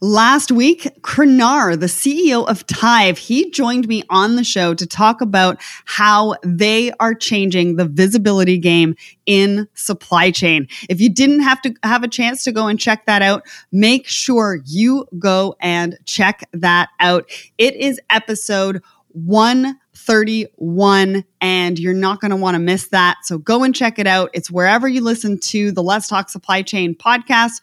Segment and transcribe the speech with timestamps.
[0.00, 5.20] Last week, Krenar, the CEO of Tive, he joined me on the show to talk
[5.20, 8.94] about how they are changing the visibility game
[9.26, 10.68] in supply chain.
[10.88, 13.42] If you didn't have to have a chance to go and check that out,
[13.72, 17.28] make sure you go and check that out.
[17.58, 23.16] It is episode 131 and you're not going to want to miss that.
[23.24, 24.30] So go and check it out.
[24.32, 27.62] It's wherever you listen to the Let's Talk Supply Chain podcast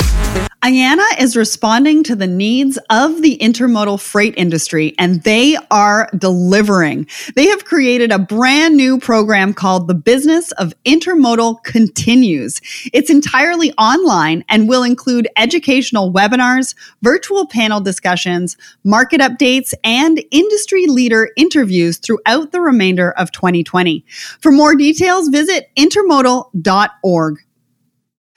[0.63, 7.07] IANA is responding to the needs of the intermodal freight industry and they are delivering.
[7.35, 12.61] They have created a brand new program called The Business of Intermodal Continues.
[12.93, 20.85] It's entirely online and will include educational webinars, virtual panel discussions, market updates, and industry
[20.85, 24.05] leader interviews throughout the remainder of 2020.
[24.39, 27.39] For more details, visit intermodal.org.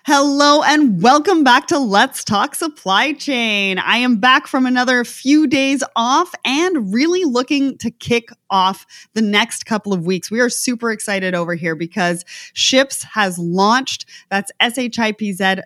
[0.07, 3.79] Hello and welcome back to Let's Talk Supply Chain.
[3.79, 9.23] I am back from another few days off and really looking to kick off the
[9.23, 10.31] next couple of weeks.
[10.31, 14.05] We are super excited over here because Shipz has launched.
[14.29, 15.63] That's shipz.com.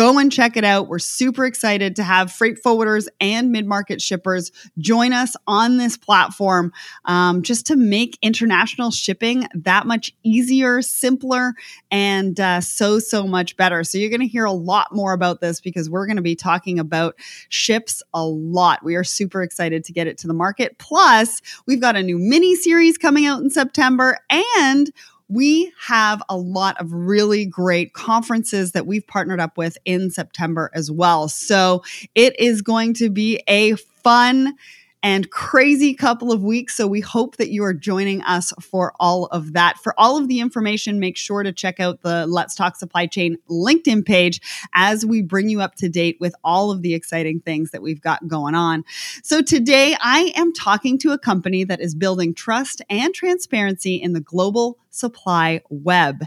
[0.00, 0.88] Go and check it out.
[0.88, 5.98] We're super excited to have freight forwarders and mid market shippers join us on this
[5.98, 6.72] platform
[7.04, 11.52] um, just to make international shipping that much easier, simpler,
[11.90, 13.84] and uh, so, so much better.
[13.84, 16.34] So, you're going to hear a lot more about this because we're going to be
[16.34, 17.14] talking about
[17.50, 18.82] Shipz a lot.
[18.82, 20.78] We are super excited to get it to the market.
[20.78, 24.90] Plus, we've got a new mini series coming out in September and
[25.30, 30.70] we have a lot of really great conferences that we've partnered up with in September
[30.74, 31.28] as well.
[31.28, 31.82] So
[32.14, 34.56] it is going to be a fun
[35.02, 36.76] and crazy couple of weeks.
[36.76, 39.78] So we hope that you are joining us for all of that.
[39.78, 43.38] For all of the information, make sure to check out the Let's Talk Supply Chain
[43.48, 44.40] LinkedIn page
[44.74, 48.02] as we bring you up to date with all of the exciting things that we've
[48.02, 48.84] got going on.
[49.22, 54.12] So today I am talking to a company that is building trust and transparency in
[54.12, 56.24] the global supply web.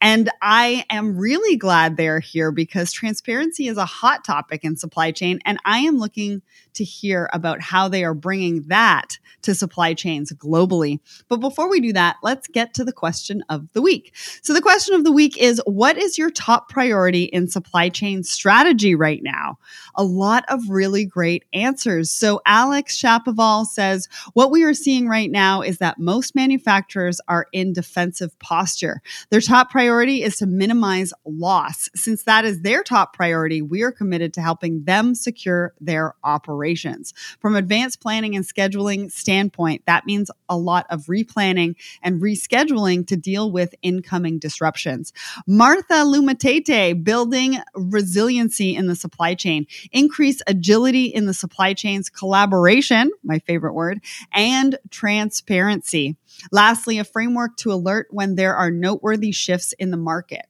[0.00, 5.10] And I am really glad they're here because transparency is a hot topic in supply
[5.10, 5.40] chain.
[5.44, 6.42] And I am looking
[6.74, 11.00] to hear about how they are bringing that to supply chains globally.
[11.28, 14.12] But before we do that, let's get to the question of the week.
[14.42, 18.22] So the question of the week is what is your top priority in supply chain
[18.22, 19.58] strategy right now?
[19.94, 22.10] A lot of really great answers.
[22.10, 27.46] So Alex Shapoval says, what we are seeing right now is that most manufacturers are
[27.52, 29.00] in defense defensive posture.
[29.30, 31.88] Their top priority is to minimize loss.
[31.94, 37.14] Since that is their top priority, we are committed to helping them secure their operations.
[37.40, 43.16] From advanced planning and scheduling standpoint, that means a lot of replanning and rescheduling to
[43.16, 45.14] deal with incoming disruptions.
[45.46, 53.10] Martha Lumatete, building resiliency in the supply chain, increase agility in the supply chain's collaboration,
[53.22, 54.00] my favorite word,
[54.32, 56.16] and transparency.
[56.52, 60.46] Lastly, a framework to alert when there are noteworthy shifts in the market.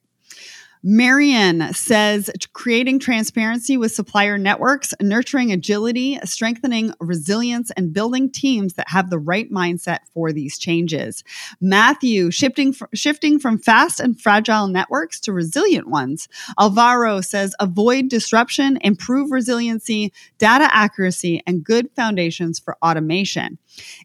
[0.87, 8.87] Marion says creating transparency with supplier networks, nurturing agility, strengthening resilience, and building teams that
[8.89, 11.23] have the right mindset for these changes.
[11.59, 16.29] Matthew, shifting, shifting from fast and fragile networks to resilient ones.
[16.59, 23.57] Alvaro says avoid disruption, improve resiliency, data accuracy, and good foundations for automation.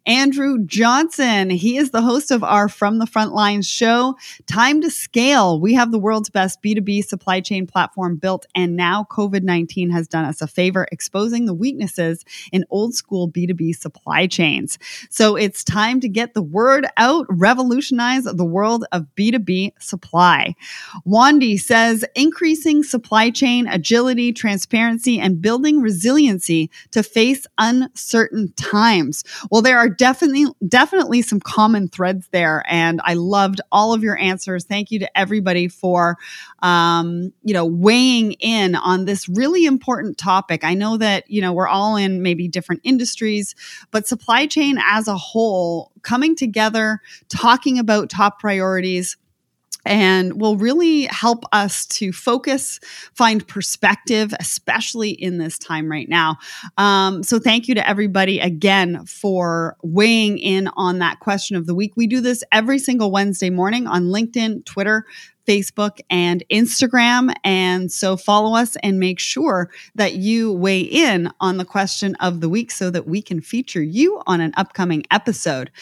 [0.06, 4.16] Andrew Johnson, he is the host of our From the Front Lines show,
[4.46, 5.60] Time to Scale.
[5.60, 10.08] We have the world's best B2B supply chain platform built, and now COVID 19 has
[10.08, 14.78] done us a favor exposing the weaknesses in old school B2B supply chains.
[15.10, 20.54] So it's time to get the word out, revolutionize the world of B2B supply.
[21.06, 29.24] Wandy says increasing supply chain agility, transparency, and building resiliency to face uncertain times.
[29.50, 34.02] Well, well, there are definitely definitely some common threads there, and I loved all of
[34.02, 34.64] your answers.
[34.64, 36.16] Thank you to everybody for
[36.62, 40.64] um, you know weighing in on this really important topic.
[40.64, 43.54] I know that you know we're all in maybe different industries,
[43.90, 49.18] but supply chain as a whole coming together, talking about top priorities
[49.90, 52.78] and will really help us to focus,
[53.12, 56.38] find perspective, especially in this time right now.
[56.78, 61.74] Um, so, thank you to everybody again for weighing in on that question of the
[61.74, 61.92] week.
[61.96, 65.04] We do this every single Wednesday morning on LinkedIn, Twitter,
[65.50, 67.34] Facebook, and Instagram.
[67.42, 72.40] And so follow us and make sure that you weigh in on the question of
[72.40, 75.72] the week so that we can feature you on an upcoming episode.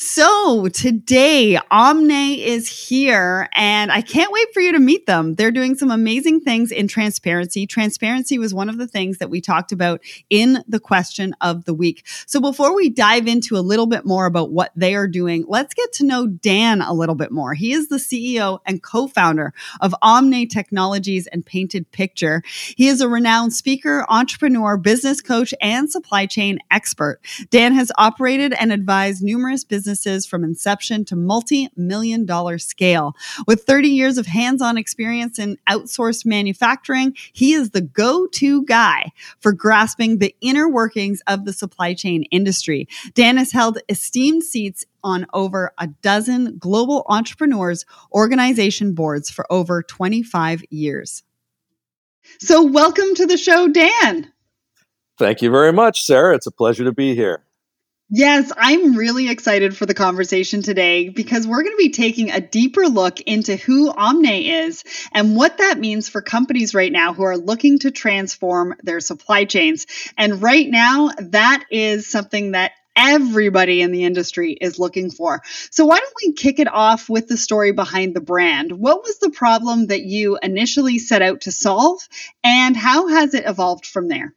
[0.00, 5.34] So today, Omne is here, and I can't wait for you to meet them.
[5.34, 7.66] They're doing some amazing things in transparency.
[7.66, 10.00] Transparency was one of the things that we talked about
[10.30, 12.06] in the question of the week.
[12.28, 15.74] So before we dive into a little bit more about what they are doing, let's
[15.74, 17.54] get to know Dan a little bit more.
[17.54, 22.42] He is the CEO and co founder of Omne Technologies and Painted Picture.
[22.76, 27.20] He is a renowned speaker, entrepreneur, business coach, and supply chain expert.
[27.50, 33.14] Dan has operated and advised numerous businesses from inception to multi million dollar scale.
[33.46, 38.64] With 30 years of hands on experience in outsourced manufacturing, he is the go to
[38.64, 39.10] guy
[39.40, 42.88] for grasping the inner workings of the supply chain industry.
[43.14, 49.82] Dan has held esteemed seats on over a dozen global entrepreneurs organization boards for over
[49.82, 51.22] 25 years.
[52.40, 54.32] So, welcome to the show, Dan.
[55.18, 56.34] Thank you very much, Sarah.
[56.34, 57.42] It's a pleasure to be here.
[58.10, 62.40] Yes, I'm really excited for the conversation today because we're going to be taking a
[62.40, 67.24] deeper look into who Omne is and what that means for companies right now who
[67.24, 69.86] are looking to transform their supply chains.
[70.16, 75.40] And right now, that is something that everybody in the industry is looking for.
[75.70, 78.72] So, why don't we kick it off with the story behind the brand?
[78.72, 82.00] What was the problem that you initially set out to solve,
[82.44, 84.34] and how has it evolved from there?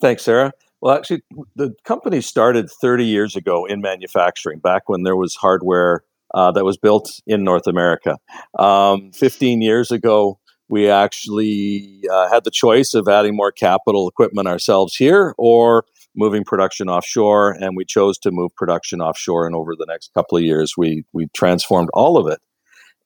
[0.00, 0.52] Thanks, Sarah.
[0.80, 1.22] Well, actually,
[1.54, 6.02] the company started 30 years ago in manufacturing, back when there was hardware
[6.34, 8.18] uh, that was built in North America.
[8.58, 10.38] Um, 15 years ago,
[10.68, 15.84] we actually uh, had the choice of adding more capital equipment ourselves here or
[16.16, 19.46] moving production offshore, and we chose to move production offshore.
[19.46, 22.40] And over the next couple of years, we we transformed all of it.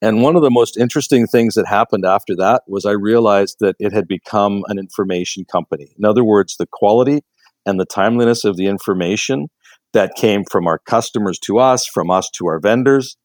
[0.03, 3.77] And one of the most interesting things that happened after that was I realized that
[3.79, 5.95] it had become an information company.
[5.99, 7.21] In other words, the quality
[7.67, 9.49] and the timeliness of the information
[9.93, 13.17] that came from our customers to us, from us to our vendors,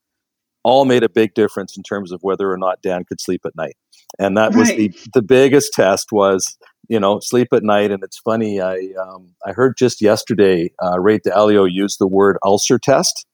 [0.63, 3.55] all made a big difference in terms of whether or not Dan could sleep at
[3.55, 3.77] night.
[4.19, 4.55] And that right.
[4.55, 6.57] was the, the biggest test was,
[6.87, 7.91] you know, sleep at night.
[7.91, 12.37] And it's funny, I, um, I heard just yesterday uh, Ray Dalio use the word
[12.43, 13.25] ulcer test.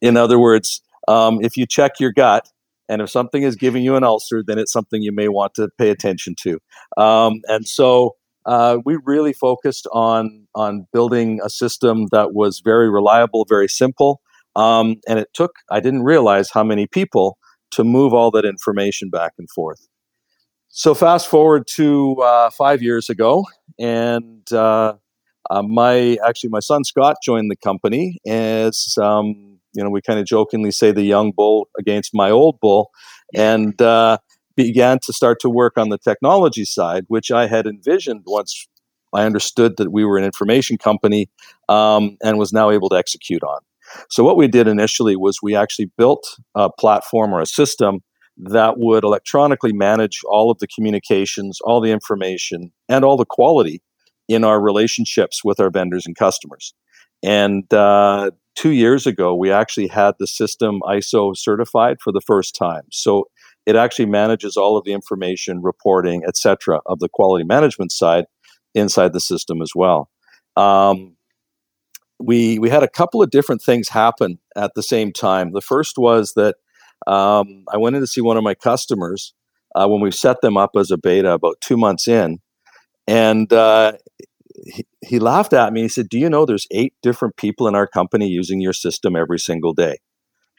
[0.00, 2.48] In other words, um, if you check your gut,
[2.88, 5.68] and if something is giving you an ulcer, then it's something you may want to
[5.78, 6.58] pay attention to.
[6.96, 12.90] Um, and so uh, we really focused on on building a system that was very
[12.90, 14.20] reliable, very simple,
[14.56, 15.52] um, and it took.
[15.70, 17.38] I didn't realize how many people
[17.72, 19.86] to move all that information back and forth.
[20.68, 23.44] So fast forward to uh, five years ago,
[23.78, 24.94] and uh,
[25.50, 30.20] uh my actually my son Scott joined the company as um, you know we kind
[30.20, 32.90] of jokingly say the young bull against my old bull,
[33.34, 34.18] and uh,
[34.54, 38.68] began to start to work on the technology side, which I had envisioned once
[39.12, 41.28] I understood that we were an information company
[41.68, 43.60] um, and was now able to execute on.
[44.08, 48.00] So, what we did initially was we actually built a platform or a system
[48.36, 53.82] that would electronically manage all of the communications, all the information, and all the quality
[54.28, 56.72] in our relationships with our vendors and customers.
[57.22, 62.54] And uh, two years ago, we actually had the system ISO certified for the first
[62.54, 62.84] time.
[62.90, 63.24] So
[63.66, 68.24] it actually manages all of the information, reporting, etc., of the quality management side
[68.74, 70.08] inside the system as well.
[70.56, 71.16] Um,
[72.20, 75.52] we we had a couple of different things happen at the same time.
[75.52, 76.56] The first was that
[77.06, 79.34] um, I went in to see one of my customers
[79.74, 82.40] uh, when we set them up as a beta about two months in,
[83.06, 83.92] and uh,
[84.66, 85.82] he, he laughed at me.
[85.82, 89.16] He said, "Do you know there's eight different people in our company using your system
[89.16, 89.96] every single day?"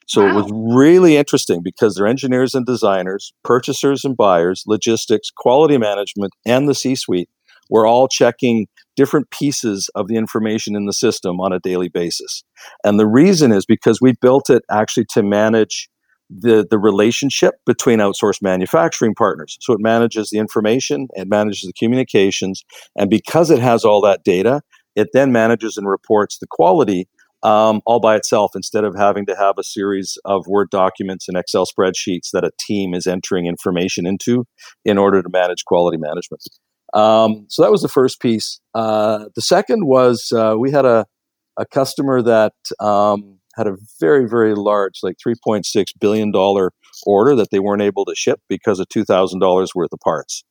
[0.07, 0.31] So wow.
[0.31, 6.33] it was really interesting because they're engineers and designers, purchasers and buyers, logistics, quality management,
[6.45, 7.29] and the C suite
[7.71, 12.43] were all checking different pieces of the information in the system on a daily basis.
[12.83, 15.89] And the reason is because we built it actually to manage
[16.29, 19.57] the, the relationship between outsourced manufacturing partners.
[19.61, 22.63] So it manages the information, it manages the communications,
[22.95, 24.61] and because it has all that data,
[24.95, 27.07] it then manages and reports the quality
[27.43, 31.35] um, all by itself instead of having to have a series of Word documents and
[31.35, 34.45] Excel spreadsheets that a team is entering information into
[34.85, 36.43] in order to manage quality management.
[36.93, 38.59] Um, so that was the first piece.
[38.73, 41.05] Uh, the second was uh, we had a,
[41.57, 45.63] a customer that um, had a very, very large, like $3.6
[45.99, 46.31] billion
[47.05, 50.43] order that they weren't able to ship because of $2,000 worth of parts.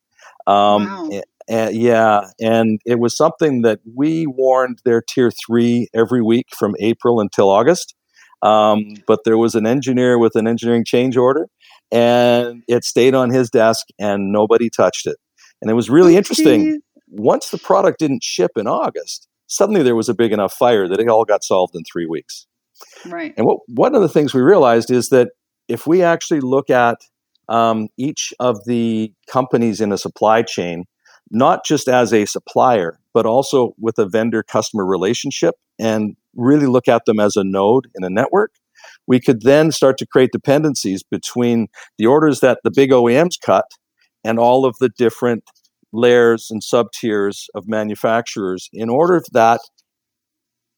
[0.46, 1.20] Um, wow.
[1.48, 6.74] and, yeah, and it was something that we warned their tier three every week from
[6.80, 7.94] April until August.
[8.42, 11.48] Um, but there was an engineer with an engineering change order,
[11.92, 15.16] and it stayed on his desk, and nobody touched it.
[15.60, 16.80] And it was really interesting.
[17.08, 21.00] Once the product didn't ship in August, suddenly there was a big enough fire that
[21.00, 22.46] it all got solved in three weeks.
[23.06, 23.34] Right.
[23.36, 25.30] And what one of the things we realized is that
[25.68, 26.98] if we actually look at
[27.48, 30.84] um, each of the companies in a supply chain,
[31.30, 36.88] not just as a supplier, but also with a vendor customer relationship, and really look
[36.88, 38.52] at them as a node in a network,
[39.06, 43.66] we could then start to create dependencies between the orders that the big OEMs cut
[44.24, 45.44] and all of the different
[45.92, 49.60] layers and sub tiers of manufacturers in order that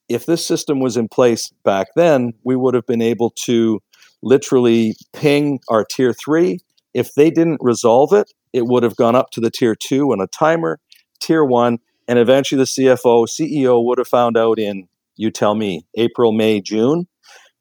[0.08, 3.80] if this system was in place back then, we would have been able to
[4.22, 6.58] literally ping our tier three.
[6.94, 10.20] If they didn't resolve it, it would have gone up to the tier two and
[10.20, 10.78] a timer,
[11.20, 15.86] tier one, and eventually the CFO, CEO would have found out in, you tell me,
[15.96, 17.06] April, May, June,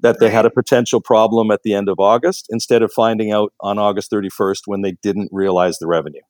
[0.02, 3.54] that they had a potential problem at the end of August instead of finding out
[3.62, 6.22] on August 31st when they didn't realize the revenue.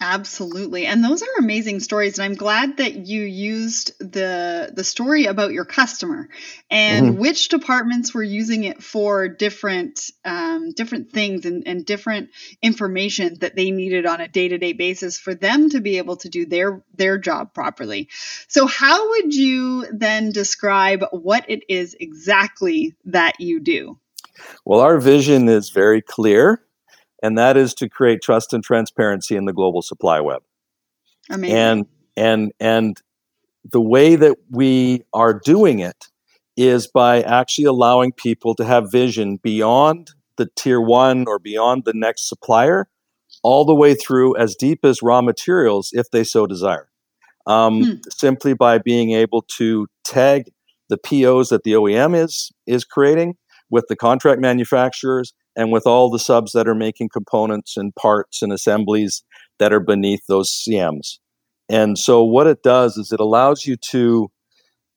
[0.00, 0.86] Absolutely.
[0.86, 5.52] And those are amazing stories and I'm glad that you used the the story about
[5.52, 6.28] your customer
[6.68, 7.20] and mm-hmm.
[7.20, 13.54] which departments were using it for different um, different things and, and different information that
[13.54, 17.16] they needed on a day-to-day basis for them to be able to do their their
[17.16, 18.08] job properly.
[18.48, 23.98] So how would you then describe what it is exactly that you do?
[24.64, 26.60] Well, our vision is very clear
[27.24, 30.42] and that is to create trust and transparency in the global supply web.
[31.30, 31.56] Amazing.
[31.56, 33.02] And and and
[33.64, 36.08] the way that we are doing it
[36.54, 41.94] is by actually allowing people to have vision beyond the tier one or beyond the
[41.94, 42.88] next supplier,
[43.42, 46.90] all the way through as deep as raw materials if they so desire.
[47.46, 47.92] Um, hmm.
[48.10, 50.50] Simply by being able to tag
[50.90, 53.36] the POs that the OEM is is creating
[53.70, 58.42] with the contract manufacturers and with all the subs that are making components and parts
[58.42, 59.22] and assemblies
[59.58, 61.18] that are beneath those CMs.
[61.68, 64.30] And so what it does is it allows you to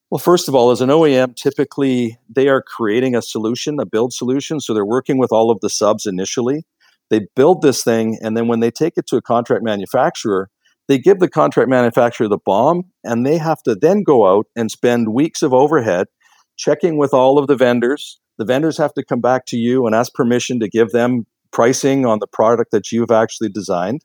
[0.10, 4.14] well first of all as an OEM typically they are creating a solution, a build
[4.14, 6.66] solution, so they're working with all of the subs initially.
[7.10, 10.50] They build this thing and then when they take it to a contract manufacturer,
[10.88, 14.72] they give the contract manufacturer the BOM, and they have to then go out and
[14.72, 16.08] spend weeks of overhead
[16.56, 19.96] checking with all of the vendors the vendors have to come back to you and
[19.96, 24.04] ask permission to give them pricing on the product that you've actually designed.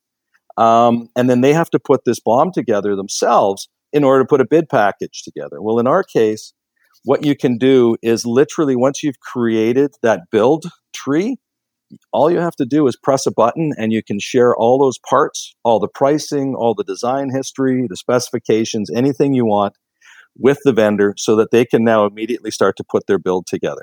[0.57, 4.41] Um, and then they have to put this BOM together themselves in order to put
[4.41, 5.61] a bid package together.
[5.61, 6.53] Well, in our case,
[7.05, 11.37] what you can do is literally once you've created that build tree,
[12.13, 14.99] all you have to do is press a button and you can share all those
[14.99, 19.75] parts, all the pricing, all the design history, the specifications, anything you want
[20.37, 23.83] with the vendor so that they can now immediately start to put their build together.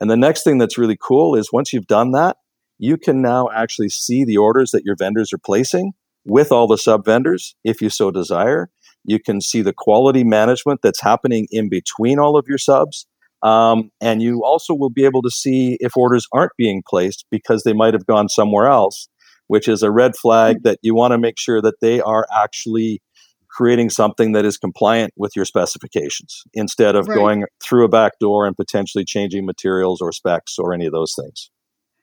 [0.00, 2.36] And the next thing that's really cool is once you've done that,
[2.78, 5.92] you can now actually see the orders that your vendors are placing
[6.24, 8.70] with all the sub vendors if you so desire.
[9.04, 13.06] You can see the quality management that's happening in between all of your subs.
[13.42, 17.62] Um, and you also will be able to see if orders aren't being placed because
[17.62, 19.08] they might have gone somewhere else,
[19.48, 23.02] which is a red flag that you want to make sure that they are actually
[23.54, 27.14] creating something that is compliant with your specifications instead of right.
[27.14, 31.14] going through a back door and potentially changing materials or specs or any of those
[31.14, 31.50] things.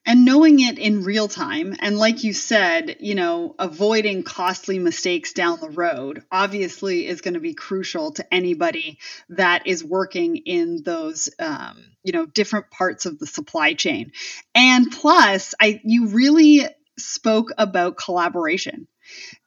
[0.03, 5.31] And knowing it in real time and like you said you know avoiding costly mistakes
[5.31, 8.97] down the road obviously is going to be crucial to anybody
[9.29, 14.11] that is working in those um, you know different parts of the supply chain.
[14.55, 16.65] And plus i you really
[16.97, 18.87] spoke about collaboration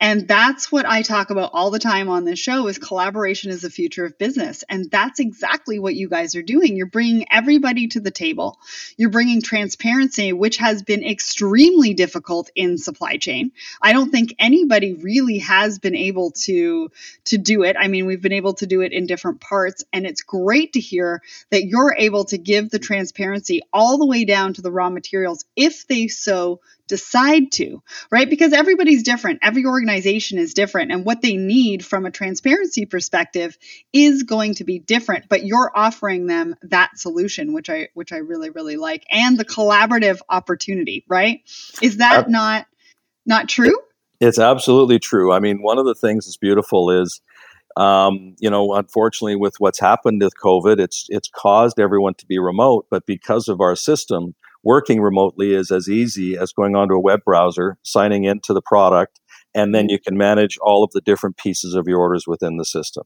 [0.01, 3.63] and that's what I talk about all the time on this show is collaboration is
[3.63, 4.65] the future of business.
[4.69, 6.77] And that's exactly what you guys are doing.
[6.77, 8.59] You're bringing everybody to the table.
[8.97, 13.53] You're bringing transparency, which has been extremely difficult in supply chain.
[13.81, 16.91] I don't think anybody really has been able to
[17.27, 17.77] to do it.
[17.79, 20.81] I mean, we've been able to do it in different parts and it's great to
[20.81, 24.91] hear that you're able to give the transparency all the way down to the raw
[24.91, 28.29] materials if they so decide to, right?
[28.29, 29.39] Because everybody's different.
[29.43, 33.57] Every organization is different and what they need from a transparency perspective
[33.93, 38.19] is going to be different, but you're offering them that solution, which I which I
[38.19, 41.41] really really like and the collaborative opportunity, right?
[41.81, 42.67] Is that uh, not
[43.25, 43.79] not true?
[44.21, 45.33] It's absolutely true.
[45.33, 47.21] I mean, one of the things that's beautiful is
[47.77, 52.39] Um, you know, unfortunately, with what's happened with COVID, it's it's caused everyone to be
[52.39, 52.87] remote.
[52.89, 57.21] But because of our system, working remotely is as easy as going onto a web
[57.25, 59.21] browser, signing into the product,
[59.55, 62.65] and then you can manage all of the different pieces of your orders within the
[62.65, 63.05] system.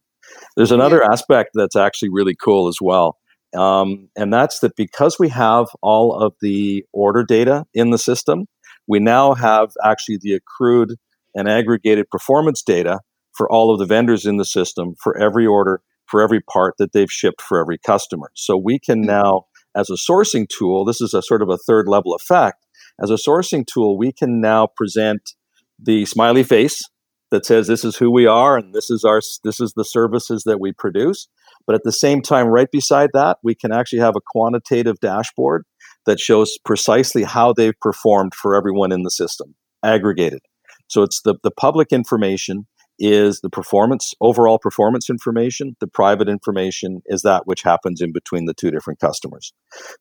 [0.57, 1.13] There's another yeah.
[1.13, 3.19] aspect that's actually really cool as well.
[3.57, 8.47] Um, and that's that because we have all of the order data in the system,
[8.87, 10.97] we now have actually the accrued
[11.35, 13.01] and aggregated performance data
[13.35, 16.93] for all of the vendors in the system for every order, for every part that
[16.93, 18.31] they've shipped for every customer.
[18.35, 19.11] So we can mm-hmm.
[19.11, 19.47] now,
[19.77, 22.65] as a sourcing tool, this is a sort of a third level effect.
[23.01, 25.35] As a sourcing tool, we can now present
[25.79, 26.83] the smiley face
[27.31, 30.43] that says this is who we are and this is our this is the services
[30.45, 31.29] that we produce
[31.67, 35.65] but at the same time right beside that we can actually have a quantitative dashboard
[36.07, 40.41] that shows precisely how they've performed for everyone in the system aggregated
[40.89, 42.67] so it's the, the public information
[42.99, 45.77] is the performance, overall performance information.
[45.81, 49.53] The private information is that which happens in between the two different customers.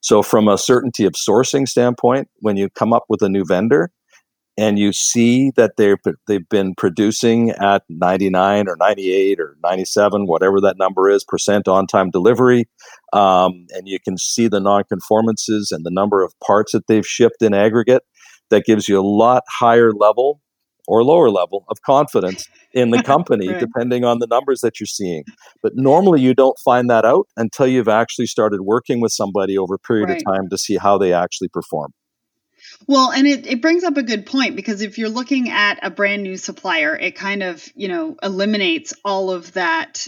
[0.02, 3.92] So, from a certainty of sourcing standpoint, when you come up with a new vendor
[4.60, 10.60] and you see that they've, they've been producing at 99 or 98 or 97, whatever
[10.62, 12.68] that number is, percent on time delivery,
[13.14, 17.42] um, and you can see the nonconformances and the number of parts that they've shipped
[17.42, 18.02] in aggregate,
[18.50, 20.42] that gives you a lot higher level
[20.88, 23.60] or lower level of confidence in the company, right.
[23.60, 25.24] depending on the numbers that you're seeing.
[25.62, 29.76] But normally you don't find that out until you've actually started working with somebody over
[29.76, 30.18] a period right.
[30.18, 31.94] of time to see how they actually perform.
[32.88, 35.90] Well, and it, it brings up a good point because if you're looking at a
[35.90, 40.08] brand new supplier, it kind of, you know, eliminates all of that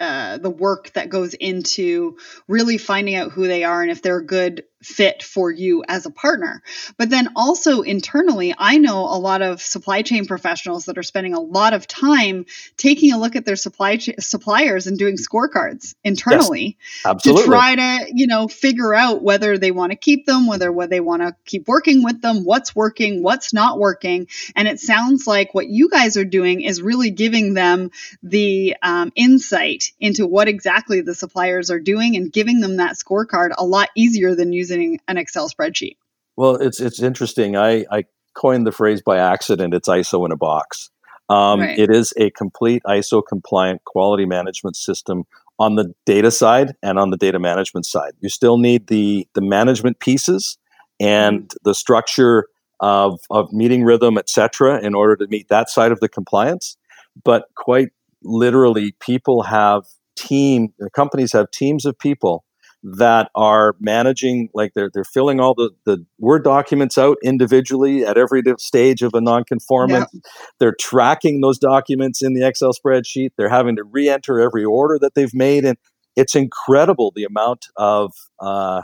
[0.00, 2.16] uh, the work that goes into
[2.48, 6.06] really finding out who they are and if they're a good fit for you as
[6.06, 6.62] a partner.
[6.96, 11.34] But then also internally, I know a lot of supply chain professionals that are spending
[11.34, 12.46] a lot of time
[12.76, 17.74] taking a look at their supply ch- suppliers and doing scorecards internally yes, to try
[17.74, 21.22] to, you know, figure out whether they want to keep them, whether, whether they want
[21.22, 24.28] to keep working with them, what's working, what's not working.
[24.56, 27.90] And it sounds like what you guys are doing is really giving them
[28.22, 33.50] the um, insight into what exactly the suppliers are doing and giving them that scorecard
[33.58, 35.96] a lot easier than using using an Excel spreadsheet?
[36.36, 37.56] Well, it's it's interesting.
[37.56, 38.04] I, I
[38.34, 39.74] coined the phrase by accident.
[39.74, 40.90] It's ISO in a box.
[41.28, 41.78] Um, right.
[41.78, 45.24] It is a complete ISO compliant quality management system
[45.58, 48.12] on the data side and on the data management side.
[48.20, 50.56] You still need the the management pieces
[50.98, 51.56] and mm-hmm.
[51.64, 52.46] the structure
[52.80, 56.76] of, of meeting rhythm, etc., in order to meet that side of the compliance.
[57.22, 57.90] But quite
[58.22, 59.84] literally, people have
[60.16, 62.44] team companies have teams of people
[62.82, 68.16] that are managing like they're they're filling all the the word documents out individually at
[68.16, 70.20] every stage of a nonconformance yeah.
[70.58, 75.14] they're tracking those documents in the excel spreadsheet they're having to re-enter every order that
[75.14, 75.76] they've made and
[76.16, 78.82] it's incredible the amount of uh,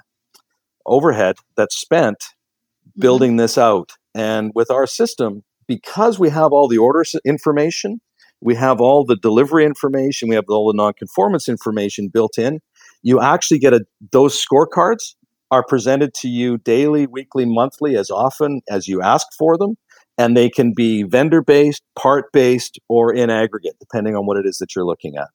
[0.85, 3.01] overhead that's spent mm-hmm.
[3.01, 8.01] building this out and with our system because we have all the order information
[8.43, 12.61] we have all the delivery information we have all the nonconformance information built in
[13.07, 15.15] you actually get a those scorecards
[15.53, 19.77] are presented to you daily, weekly, monthly, as often as you ask for them.
[20.19, 24.45] And they can be vendor based, part based, or in aggregate, depending on what it
[24.45, 25.29] is that you're looking at.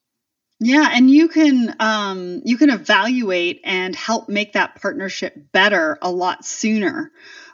[0.59, 6.11] Yeah, and you can um, you can evaluate and help make that partnership better a
[6.11, 7.09] lot sooner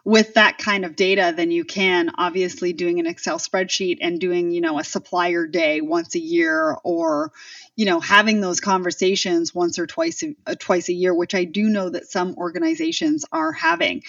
[0.08, 4.52] with that kind of data than you can obviously doing an Excel spreadsheet and doing
[4.52, 7.34] you know a supplier day once a year or
[7.76, 11.43] you know having those conversations once or twice a, uh, twice a year which i
[11.43, 14.02] do know that some organizations are having yeah.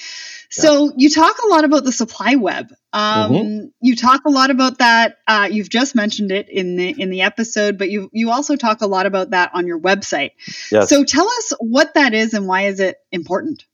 [0.50, 3.66] so you talk a lot about the supply web um, mm-hmm.
[3.80, 7.22] you talk a lot about that uh, you've just mentioned it in the in the
[7.22, 10.30] episode but you you also talk a lot about that on your website
[10.70, 10.88] yes.
[10.88, 13.64] so tell us what that is and why is it important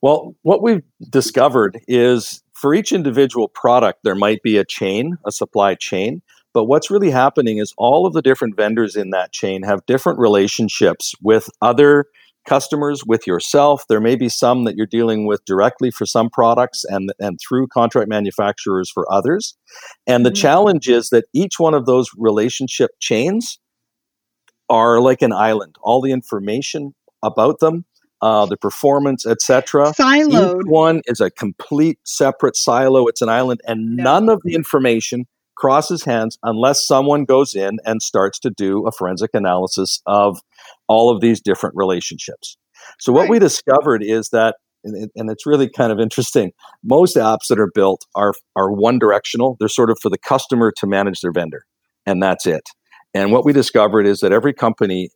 [0.00, 5.32] well what we've discovered is for each individual product there might be a chain a
[5.32, 6.22] supply chain
[6.54, 10.18] but what's really happening is all of the different vendors in that chain have different
[10.18, 12.06] relationships with other
[12.46, 13.84] customers, with yourself.
[13.88, 17.68] There may be some that you're dealing with directly for some products and, and through
[17.68, 19.56] contract manufacturers for others.
[20.06, 20.42] And the mm-hmm.
[20.42, 23.58] challenge is that each one of those relationship chains
[24.68, 25.76] are like an island.
[25.82, 27.84] All the information about them
[28.22, 29.92] uh, the performance, etc.
[29.92, 30.60] Siloed.
[30.60, 33.06] Each one is a complete separate silo.
[33.08, 34.04] It's an island, and yeah.
[34.04, 38.92] none of the information crosses hands unless someone goes in and starts to do a
[38.92, 40.40] forensic analysis of
[40.88, 42.56] all of these different relationships.
[42.98, 43.30] So, what right.
[43.30, 46.52] we discovered is that, and, and it's really kind of interesting,
[46.84, 49.56] most apps that are built are, are one directional.
[49.58, 51.64] They're sort of for the customer to manage their vendor,
[52.06, 52.68] and that's it.
[53.14, 55.10] And what we discovered is that every company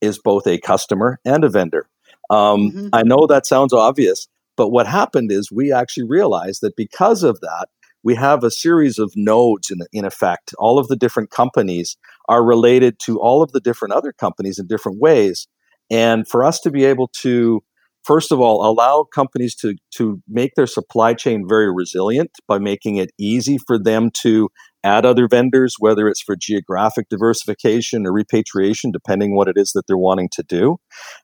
[0.00, 1.88] is both a customer and a vendor.
[2.32, 2.88] Um, mm-hmm.
[2.92, 7.40] I know that sounds obvious, but what happened is we actually realized that because of
[7.40, 7.68] that,
[8.02, 10.54] we have a series of nodes in, in effect.
[10.58, 11.96] All of the different companies
[12.28, 15.46] are related to all of the different other companies in different ways.
[15.90, 17.62] And for us to be able to,
[18.02, 22.96] first of all, allow companies to, to make their supply chain very resilient by making
[22.96, 24.48] it easy for them to
[24.84, 29.86] add other vendors, whether it's for geographic diversification or repatriation, depending what it is that
[29.86, 30.76] they're wanting to do.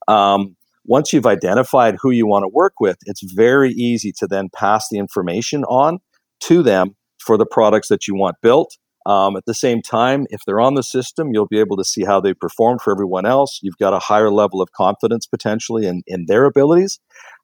[0.07, 0.55] Um,
[0.89, 4.89] once you've identified who you want to work with, it's very easy to then pass
[4.91, 5.99] the information on
[6.41, 8.77] to them for the products that you want built.
[9.07, 12.05] Um, at the same time, if they're on the system, you'll be able to see
[12.05, 13.61] how they perform for everyone else.
[13.63, 16.99] You've got a higher level of confidence potentially in, in their abilities.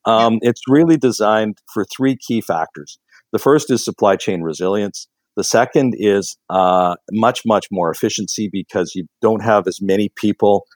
[0.05, 0.39] Um.
[0.43, 2.99] It's really designed for three key factors.
[3.33, 5.09] The first is supply chain resilience.
[5.37, 10.67] The second is uh, much, much more efficiency because you don't have as many people.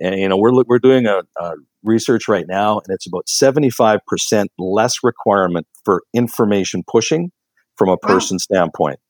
[0.00, 3.70] And you know, we're we're doing a, a research right now, and it's about seventy
[3.70, 7.32] five percent less requirement for information pushing
[7.76, 8.38] from a person wow.
[8.38, 9.00] standpoint.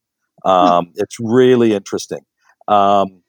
[0.44, 2.20] Um, It's really interesting.
[2.68, 3.22] Um,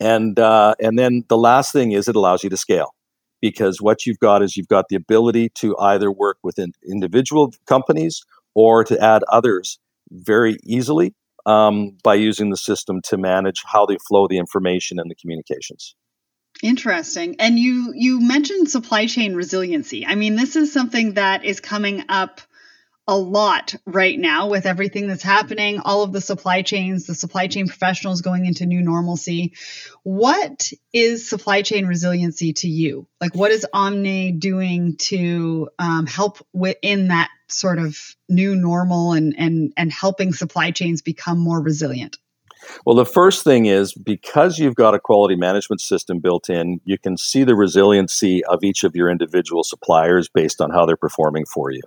[0.00, 2.94] and uh, and then the last thing is it allows you to scale
[3.40, 8.22] because what you've got is you've got the ability to either work within individual companies
[8.54, 9.78] or to add others
[10.10, 11.14] very easily
[11.46, 15.94] um, by using the system to manage how they flow the information and the communications.
[16.62, 17.36] Interesting.
[17.38, 20.04] And you you mentioned supply chain resiliency.
[20.06, 22.40] I mean, this is something that is coming up
[23.08, 27.48] a lot right now with everything that's happening, all of the supply chains, the supply
[27.48, 29.54] chain professionals going into new normalcy.
[30.04, 33.08] What is supply chain resiliency to you?
[33.20, 39.34] Like, what is Omne doing to um, help within that sort of new normal and
[39.36, 42.18] and and helping supply chains become more resilient?
[42.84, 46.98] Well, the first thing is because you've got a quality management system built in, you
[46.98, 51.46] can see the resiliency of each of your individual suppliers based on how they're performing
[51.46, 51.82] for you.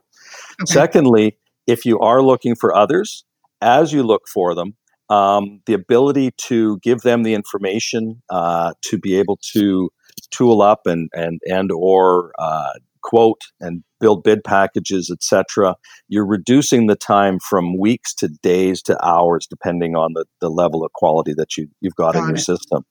[0.62, 0.74] Okay.
[0.74, 3.24] Secondly, if you are looking for others,
[3.62, 4.76] as you look for them,
[5.10, 9.90] um, the ability to give them the information uh, to be able to
[10.32, 15.76] tool up and and and or uh, quote and build bid packages, etc.
[16.08, 20.84] You're reducing the time from weeks to days to hours, depending on the, the level
[20.84, 22.42] of quality that you you've got, got in your it.
[22.42, 22.84] system.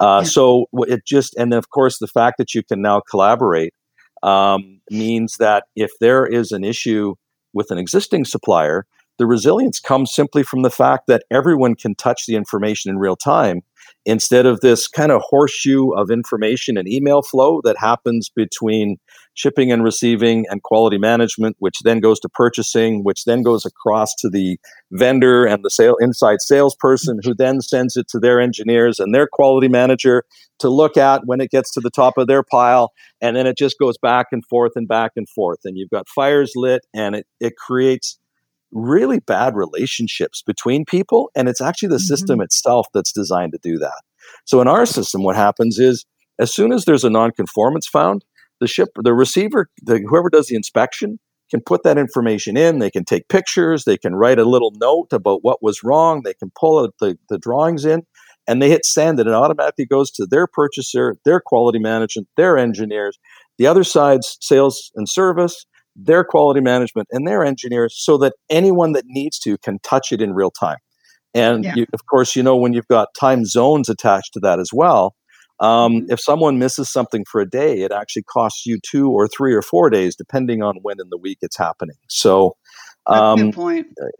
[0.00, 0.28] Uh, yeah.
[0.28, 3.72] So it just and of course the fact that you can now collaborate
[4.22, 7.14] um, means that if there is an issue
[7.52, 8.86] with an existing supplier,
[9.18, 13.16] the resilience comes simply from the fact that everyone can touch the information in real
[13.16, 13.62] time
[14.06, 18.96] instead of this kind of horseshoe of information and email flow that happens between
[19.38, 24.12] shipping and receiving and quality management, which then goes to purchasing, which then goes across
[24.16, 24.58] to the
[24.90, 29.28] vendor and the sale inside salesperson who then sends it to their engineers and their
[29.30, 30.24] quality manager
[30.58, 32.90] to look at when it gets to the top of their pile.
[33.20, 35.60] And then it just goes back and forth and back and forth.
[35.64, 38.18] And you've got fires lit and it, it creates
[38.72, 41.30] really bad relationships between people.
[41.36, 42.02] And it's actually the mm-hmm.
[42.02, 44.02] system itself that's designed to do that.
[44.46, 46.04] So in our system, what happens is
[46.40, 48.24] as soon as there's a nonconformance found,
[48.60, 51.18] the ship, the receiver, the, whoever does the inspection
[51.50, 52.78] can put that information in.
[52.78, 53.84] They can take pictures.
[53.84, 56.22] They can write a little note about what was wrong.
[56.22, 58.02] They can pull out the, the drawings in
[58.46, 62.58] and they hit send and it automatically goes to their purchaser, their quality management, their
[62.58, 63.18] engineers,
[63.58, 65.66] the other side's sales and service,
[65.96, 70.20] their quality management and their engineers so that anyone that needs to can touch it
[70.20, 70.78] in real time.
[71.34, 71.74] And yeah.
[71.76, 75.14] you, of course, you know, when you've got time zones attached to that as well,
[75.60, 76.12] um, mm-hmm.
[76.12, 79.62] if someone misses something for a day, it actually costs you two or three or
[79.62, 81.96] four days, depending on when in the week it's happening.
[82.08, 82.56] So,
[83.06, 83.52] um,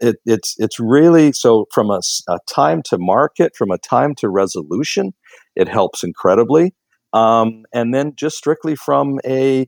[0.01, 4.29] it, it's it's really so from a, a, time to market, from a time to
[4.29, 5.13] resolution,
[5.55, 6.73] it helps incredibly.
[7.13, 9.67] Um, and then just strictly from a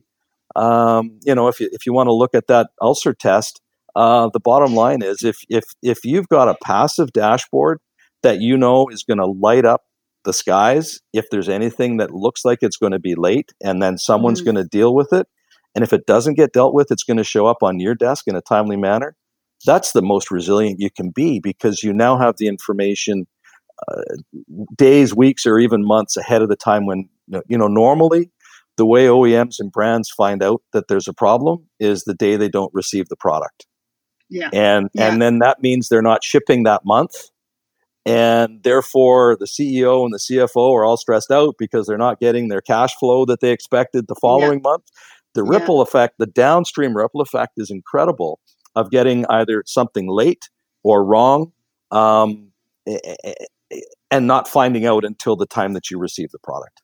[0.54, 3.60] um, you know, if you, if you want to look at that ulcer test,
[3.94, 7.78] uh, the bottom line is if if if you've got a passive dashboard
[8.22, 9.82] that you know is going to light up
[10.24, 13.98] the skies if there's anything that looks like it's going to be late, and then
[13.98, 14.52] someone's mm-hmm.
[14.52, 15.26] going to deal with it,
[15.74, 18.28] and if it doesn't get dealt with, it's going to show up on your desk
[18.28, 19.16] in a timely manner.
[19.64, 23.26] That's the most resilient you can be because you now have the information
[23.88, 24.02] uh,
[24.76, 27.08] days, weeks, or even months ahead of the time when
[27.48, 28.30] you know normally
[28.76, 32.48] the way OEMs and brands find out that there's a problem is the day they
[32.48, 33.66] don't receive the product.
[34.30, 34.48] Yeah.
[34.52, 35.08] And yeah.
[35.08, 37.12] and then that means they're not shipping that month.
[38.04, 42.48] And therefore the CEO and the CFO are all stressed out because they're not getting
[42.48, 44.70] their cash flow that they expected the following yeah.
[44.70, 44.84] month.
[45.34, 45.82] The ripple yeah.
[45.82, 48.40] effect, the downstream ripple effect is incredible
[48.74, 50.50] of getting either something late
[50.82, 51.52] or wrong.
[51.90, 52.52] Um,
[52.86, 56.82] eh, eh, eh, and not finding out until the time that you receive the product.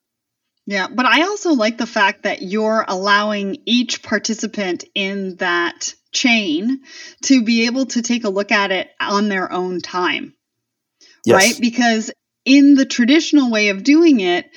[0.65, 6.81] Yeah, but I also like the fact that you're allowing each participant in that chain
[7.23, 10.33] to be able to take a look at it on their own time.
[11.25, 11.35] Yes.
[11.35, 11.57] Right?
[11.59, 12.11] Because
[12.45, 14.49] in the traditional way of doing it,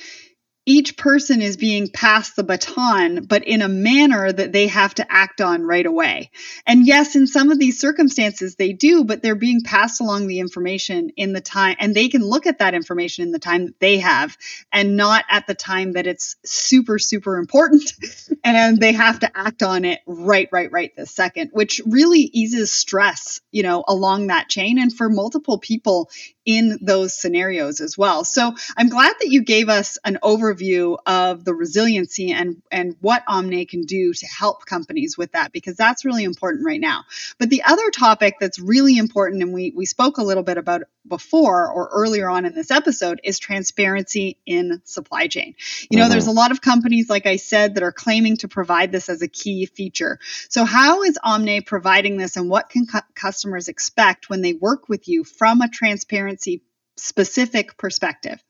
[0.65, 5.11] each person is being passed the baton, but in a manner that they have to
[5.11, 6.31] act on right away.
[6.65, 10.39] And yes, in some of these circumstances they do, but they're being passed along the
[10.39, 13.79] information in the time, and they can look at that information in the time that
[13.79, 14.37] they have
[14.71, 17.93] and not at the time that it's super, super important.
[18.43, 22.71] and they have to act on it right, right, right this second, which really eases
[22.71, 24.79] stress, you know, along that chain.
[24.79, 26.09] And for multiple people,
[26.45, 28.25] in those scenarios as well.
[28.25, 33.23] So I'm glad that you gave us an overview of the resiliency and, and what
[33.27, 37.03] Omne can do to help companies with that, because that's really important right now.
[37.37, 40.83] But the other topic that's really important, and we, we spoke a little bit about
[41.07, 45.55] before or earlier on in this episode, is transparency in supply chain.
[45.89, 46.11] You know, mm-hmm.
[46.11, 49.21] there's a lot of companies, like I said, that are claiming to provide this as
[49.21, 50.19] a key feature.
[50.49, 54.89] So how is Omne providing this and what can cu- customers expect when they work
[54.89, 56.63] with you from a transparency
[56.97, 58.43] specific perspective?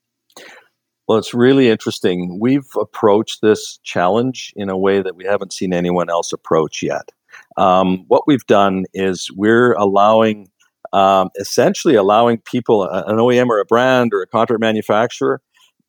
[1.08, 2.40] Well, it's really interesting.
[2.40, 7.10] We've approached this challenge in a way that we haven't seen anyone else approach yet.
[7.58, 10.50] Um, what we've done is we're allowing,
[10.94, 15.42] um, essentially allowing people, an OEM or a brand or a contract manufacturer,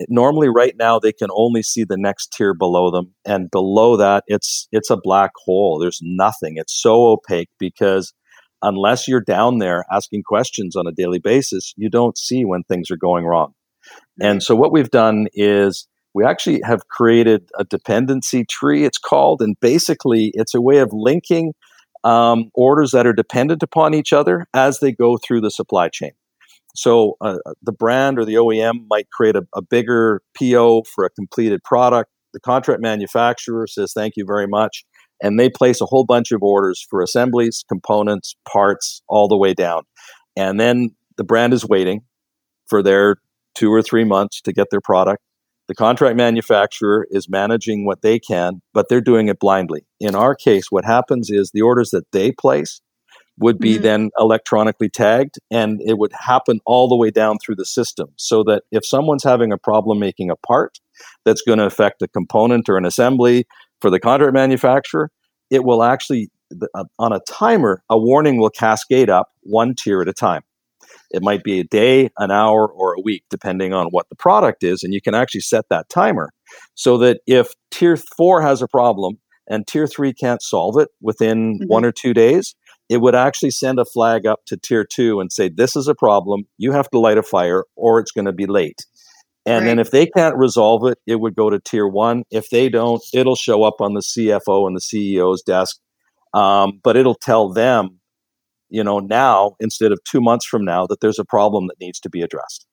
[0.08, 4.24] normally right now they can only see the next tier below them, and below that
[4.26, 5.78] it's it's a black hole.
[5.78, 6.54] There's nothing.
[6.56, 8.12] It's so opaque because
[8.62, 12.90] unless you're down there asking questions on a daily basis, you don't see when things
[12.90, 13.52] are going wrong.
[14.20, 19.42] And so what we've done is we actually have created a dependency tree, it's called,
[19.42, 21.52] and basically it's a way of linking
[22.04, 26.12] um, orders that are dependent upon each other as they go through the supply chain.
[26.76, 31.10] So uh, the brand or the OEM might create a, a bigger PO for a
[31.10, 32.10] completed product.
[32.32, 34.84] The contract manufacturer says, Thank you very much
[35.22, 39.54] and they place a whole bunch of orders for assemblies, components, parts, all the way
[39.54, 39.82] down.
[40.36, 42.02] And then the brand is waiting
[42.68, 43.16] for their
[43.54, 45.22] two or three months to get their product.
[45.66, 49.86] The contract manufacturer is managing what they can, but they're doing it blindly.
[49.98, 52.82] In our case, what happens is the orders that they place
[53.38, 53.82] would be mm-hmm.
[53.82, 58.44] then electronically tagged and it would happen all the way down through the system so
[58.44, 60.78] that if someone's having a problem making a part
[61.24, 63.44] that's going to affect a component or an assembly
[63.80, 65.10] for the contract manufacturer,
[65.50, 66.30] it will actually,
[66.74, 70.42] uh, on a timer, a warning will cascade up one tier at a time.
[71.10, 74.62] It might be a day, an hour, or a week, depending on what the product
[74.62, 74.82] is.
[74.82, 76.30] And you can actually set that timer
[76.74, 79.18] so that if tier four has a problem
[79.48, 81.68] and tier three can't solve it within mm-hmm.
[81.68, 82.54] one or two days,
[82.88, 85.94] it would actually send a flag up to tier two and say, This is a
[85.94, 86.44] problem.
[86.58, 88.84] You have to light a fire or it's going to be late.
[89.46, 89.70] And right.
[89.70, 92.24] then if they can't resolve it, it would go to tier one.
[92.30, 95.78] If they don't, it'll show up on the CFO and the CEO's desk.
[96.32, 98.00] Um, but it'll tell them,
[98.74, 102.00] you know, now instead of two months from now that there's a problem that needs
[102.00, 102.66] to be addressed.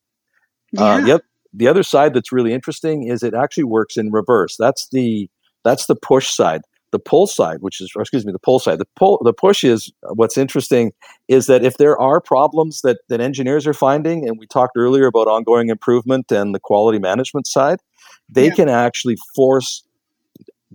[0.76, 1.14] Uh, yeah.
[1.14, 1.22] Uh, the,
[1.54, 4.56] the other side that's really interesting is it actually works in reverse.
[4.58, 5.28] That's the
[5.64, 6.62] that's the push side
[6.92, 8.78] the pull side, which is, excuse me, the pull side.
[8.78, 10.92] The pull, the push is what's interesting
[11.26, 15.06] is that if there are problems that that engineers are finding, and we talked earlier
[15.06, 17.80] about ongoing improvement and the quality management side,
[18.28, 18.54] they yeah.
[18.54, 19.82] can actually force,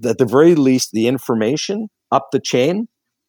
[0.04, 2.88] at the very least, the information up the chain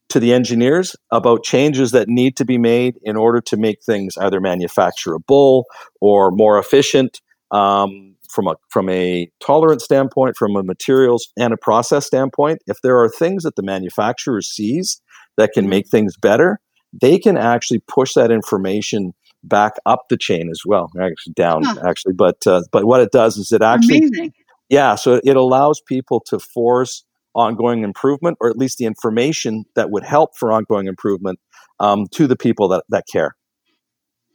[0.08, 4.16] to the engineers about changes that need to be made in order to make things
[4.18, 5.64] either manufacturable
[6.00, 7.20] or more efficient.
[7.50, 12.82] Um, from a from a tolerance standpoint, from a materials and a process standpoint, if
[12.82, 15.00] there are things that the manufacturer sees
[15.38, 16.60] that can make things better,
[16.92, 21.80] they can actually push that information back up the chain as well, actually down huh.
[21.86, 22.12] actually.
[22.12, 24.32] But uh, but what it does is it actually Amazing.
[24.68, 29.90] yeah, so it allows people to force ongoing improvement, or at least the information that
[29.90, 31.38] would help for ongoing improvement
[31.80, 33.36] um, to the people that that care.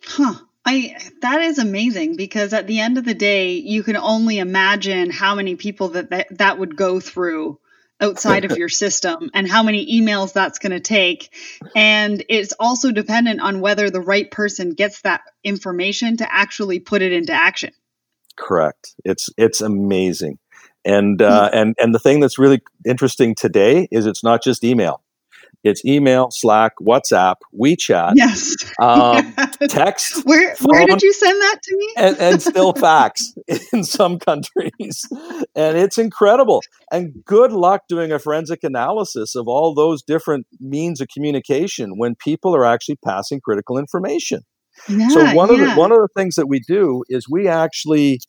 [0.03, 0.35] Huh.
[0.65, 5.09] I that is amazing because at the end of the day, you can only imagine
[5.11, 7.59] how many people that that, that would go through
[7.99, 11.33] outside of your system and how many emails that's going to take
[11.75, 17.01] and it's also dependent on whether the right person gets that information to actually put
[17.01, 17.71] it into action
[18.35, 20.37] correct it's it's amazing
[20.85, 21.57] and uh, hmm.
[21.57, 25.03] and and the thing that's really interesting today is it's not just email
[25.63, 29.33] it's email, Slack, WhatsApp, WeChat, yes, um,
[29.69, 30.25] text.
[30.25, 31.93] Where phone, where did you send that to me?
[31.97, 33.33] and, and still fax
[33.71, 35.07] in some countries,
[35.55, 36.61] and it's incredible.
[36.91, 42.15] And good luck doing a forensic analysis of all those different means of communication when
[42.15, 44.41] people are actually passing critical information.
[44.89, 45.61] Yeah, so one yeah.
[45.63, 48.19] of the one of the things that we do is we actually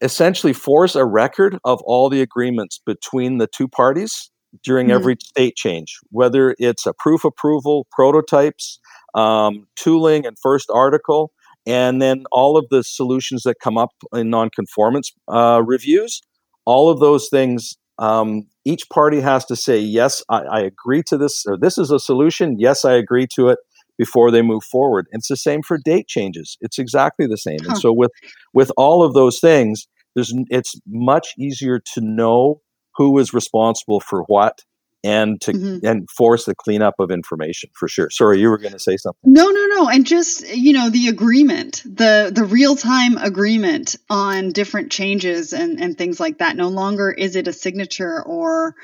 [0.00, 4.30] essentially force a record of all the agreements between the two parties
[4.64, 4.96] during mm-hmm.
[4.96, 8.80] every state change, whether it's a proof approval, prototypes,
[9.14, 11.32] um, tooling, and first article,
[11.66, 16.20] and then all of the solutions that come up in nonconformance uh, reviews.
[16.64, 21.18] All of those things, um, each party has to say, yes, I, I agree to
[21.18, 22.56] this, or this is a solution.
[22.58, 23.58] Yes, I agree to it
[24.00, 25.06] before they move forward.
[25.10, 26.56] It's the same for date changes.
[26.62, 27.58] It's exactly the same.
[27.60, 27.72] Huh.
[27.72, 28.12] And so with
[28.54, 32.62] with all of those things, there's it's much easier to know
[32.96, 34.62] who is responsible for what
[35.04, 35.86] and to mm-hmm.
[35.86, 38.08] and force the cleanup of information for sure.
[38.08, 39.20] Sorry, you were going to say something.
[39.22, 39.90] No, no, no.
[39.90, 45.78] And just you know the agreement, the the real time agreement on different changes and
[45.78, 46.56] and things like that.
[46.56, 48.74] No longer is it a signature or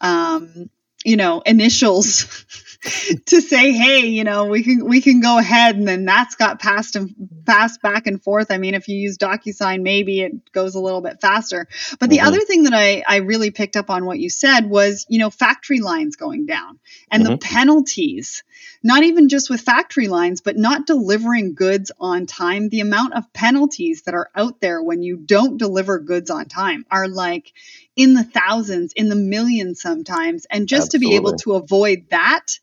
[0.00, 0.70] um,
[1.04, 2.44] you know initials
[3.26, 6.60] to say hey you know we can we can go ahead and then that's got
[6.60, 7.14] passed and
[7.46, 11.00] passed back and forth i mean if you use docusign maybe it goes a little
[11.00, 11.68] bit faster
[12.00, 12.26] but the mm-hmm.
[12.26, 15.30] other thing that i i really picked up on what you said was you know
[15.30, 16.78] factory lines going down
[17.10, 17.32] and mm-hmm.
[17.32, 18.42] the penalties
[18.82, 23.32] not even just with factory lines but not delivering goods on time the amount of
[23.32, 27.52] penalties that are out there when you don't deliver goods on time are like
[27.96, 30.46] in the thousands, in the millions sometimes.
[30.50, 31.06] And just Absolutely.
[31.06, 32.58] to be able to avoid that,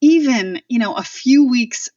[0.00, 1.88] even, you know, a few weeks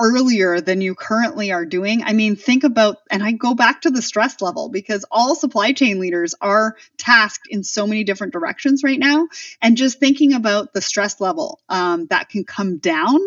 [0.00, 2.02] earlier than you currently are doing.
[2.04, 5.72] I mean, think about, and I go back to the stress level because all supply
[5.72, 9.26] chain leaders are tasked in so many different directions right now.
[9.60, 13.18] And just thinking about the stress level um, that can come down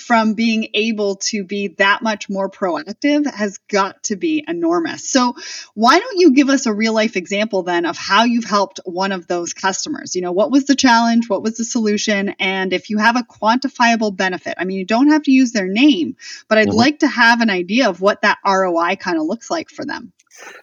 [0.00, 5.08] from being able to be that much more proactive has got to be enormous.
[5.08, 5.36] So,
[5.74, 9.12] why don't you give us a real life example then of how you've helped one
[9.12, 10.16] of those customers?
[10.16, 11.28] You know, what was the challenge?
[11.28, 12.34] What was the solution?
[12.40, 15.68] And if you have a quantifiable benefit, I mean, you don't have to use their
[15.68, 16.16] name,
[16.48, 16.76] but I'd mm-hmm.
[16.76, 20.12] like to have an idea of what that ROI kind of looks like for them.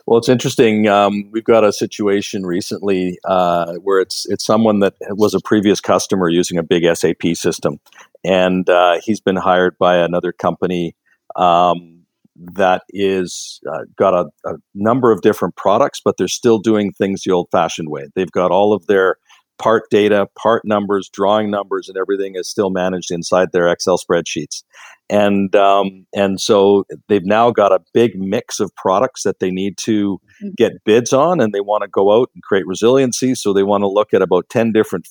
[0.05, 0.87] Well, it's interesting.
[0.87, 5.81] Um, we've got a situation recently uh, where it's it's someone that was a previous
[5.81, 7.79] customer using a big SAP system,
[8.23, 10.95] and uh, he's been hired by another company
[11.35, 11.97] um,
[12.35, 17.23] that is uh, got a, a, number of different products, but they're still doing things
[17.23, 18.07] the old-fashioned way.
[18.15, 19.17] They've got all of their
[19.57, 24.63] part data, part numbers, drawing numbers, and everything is still managed inside their Excel spreadsheets.
[25.09, 29.77] And um, and so they've now got a big mix of products that they need
[29.79, 30.49] to mm-hmm.
[30.57, 33.33] get bids on, and they want to go out and create resiliency.
[33.33, 35.07] So they want to look at about ten different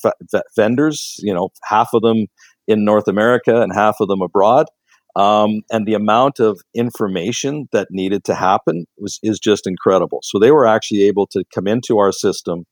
[0.54, 1.16] vendors.
[1.22, 2.26] You know, half of them
[2.66, 4.66] in North America and half of them abroad.
[5.14, 10.20] Um, and the amount of information that needed to happen was is just incredible.
[10.22, 12.66] So they were actually able to come into our system,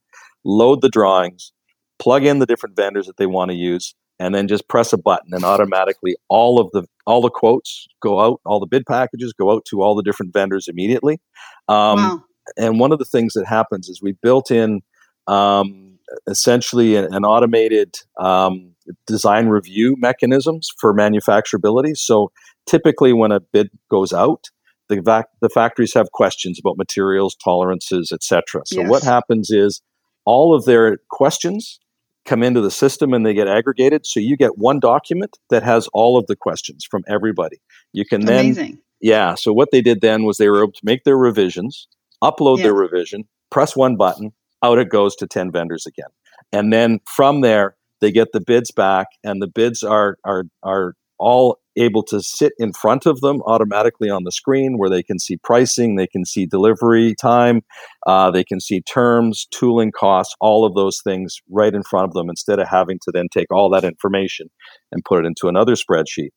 [0.45, 1.54] load the drawings,
[1.99, 4.99] plug in the different vendors that they want to use, and then just press a
[4.99, 9.33] button, and automatically all of the all the quotes go out, all the bid packages
[9.33, 11.21] go out to all the different vendors immediately.
[11.69, 12.25] Um, wow.
[12.57, 14.83] And one of the things that happens is we built in
[15.27, 18.75] um, essentially an, an automated um,
[19.07, 21.97] design review mechanisms for manufacturability.
[21.97, 22.33] So
[22.67, 24.51] typically, when a bid goes out,
[24.89, 28.63] the, vac- the factories have questions about materials, tolerances, etc.
[28.67, 28.91] So yes.
[28.91, 29.81] what happens is
[30.27, 31.79] all of their questions
[32.25, 34.07] come into the system and they get aggregated.
[34.07, 37.61] So you get one document that has all of the questions from everybody.
[37.93, 38.79] You can then, Amazing.
[39.01, 39.35] yeah.
[39.35, 41.87] So what they did then was they were able to make their revisions,
[42.23, 42.65] upload yeah.
[42.65, 44.33] their revision, press one button,
[44.63, 46.09] out it goes to 10 vendors again.
[46.53, 50.95] And then from there, they get the bids back and the bids are, are, are
[51.19, 55.19] all able to sit in front of them automatically on the screen where they can
[55.19, 57.63] see pricing, they can see delivery time,
[58.07, 62.13] uh, they can see terms, tooling costs, all of those things right in front of
[62.13, 64.49] them instead of having to then take all that information
[64.93, 66.31] and put it into another spreadsheet.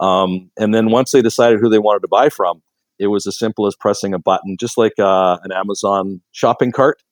[0.00, 2.62] Um, and then once they decided who they wanted to buy from,
[2.98, 7.02] it was as simple as pressing a button, just like uh, an Amazon shopping cart.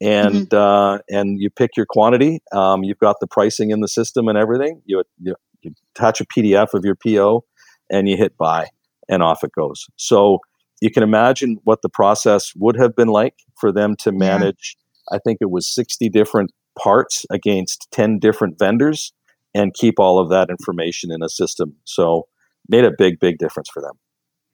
[0.00, 0.56] And mm-hmm.
[0.56, 2.40] uh, and you pick your quantity.
[2.52, 4.80] Um, you've got the pricing in the system and everything.
[4.84, 5.34] You, you
[5.68, 7.44] you attach a PDF of your PO
[7.90, 8.68] and you hit buy
[9.08, 9.86] and off it goes.
[9.96, 10.38] So
[10.80, 14.76] you can imagine what the process would have been like for them to manage,
[15.10, 15.16] yeah.
[15.16, 19.12] I think it was 60 different parts against 10 different vendors
[19.54, 21.76] and keep all of that information in a system.
[21.84, 22.28] So
[22.68, 23.94] made a big, big difference for them.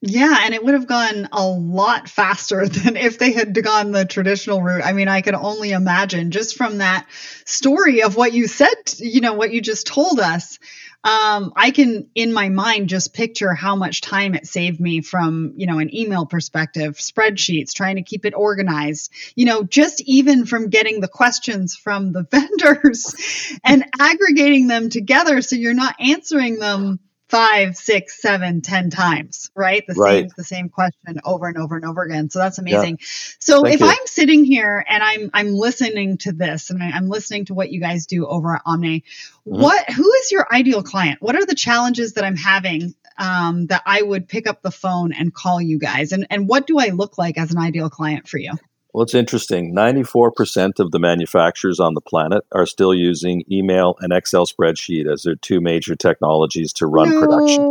[0.06, 4.04] Yeah, and it would have gone a lot faster than if they had gone the
[4.04, 4.84] traditional route.
[4.84, 7.06] I mean, I could only imagine just from that
[7.46, 10.58] story of what you said, you know, what you just told us
[11.04, 15.52] um, I can, in my mind, just picture how much time it saved me from,
[15.56, 20.46] you know, an email perspective, spreadsheets, trying to keep it organized, you know, just even
[20.46, 23.14] from getting the questions from the vendors
[23.62, 26.98] and aggregating them together so you're not answering them
[27.34, 29.84] five, six, seven, ten times, right?
[29.88, 30.26] The Right.
[30.26, 32.30] same the same question over and over and over again.
[32.30, 33.00] So that's amazing.
[33.40, 33.88] So Thank if you.
[33.88, 37.80] I'm sitting here and I'm I'm listening to this and I'm listening to what you
[37.80, 39.02] guys do over at Omne,
[39.52, 39.72] Mhm.
[39.72, 41.22] what who is your ideal client?
[41.22, 45.12] What are the challenges that I'm having um, that I would pick up the phone
[45.12, 46.12] and call you guys?
[46.12, 48.52] And and what do I look like as an ideal client for you?
[48.94, 49.74] Well, it's interesting.
[49.74, 55.24] 94% of the manufacturers on the planet are still using email and Excel spreadsheet as
[55.24, 57.64] their two major technologies to run production.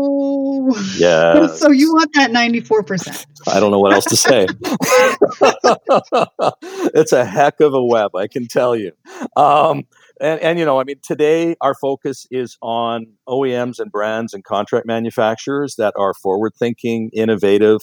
[0.98, 1.48] Yeah.
[1.56, 3.26] so you want that 94%.
[3.48, 4.48] I don't know what else to say.
[6.94, 8.92] it's a heck of a web, I can tell you.
[9.38, 9.84] Um,
[10.20, 14.44] and, and, you know, I mean, today our focus is on OEMs and brands and
[14.44, 17.80] contract manufacturers that are forward thinking, innovative,